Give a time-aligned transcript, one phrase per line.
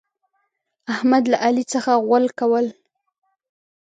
[0.93, 2.65] احمد له علي څخه غول کول.